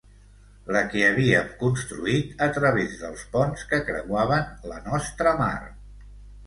La 0.75 0.79
que 0.93 1.03
havíem 1.09 1.51
construït 1.59 2.41
a 2.47 2.47
través 2.57 2.97
dels 3.03 3.27
ponts 3.37 3.69
que 3.75 3.83
creuaven 3.93 4.53
la 4.73 4.83
nostra 4.91 5.41
mar. 5.45 5.57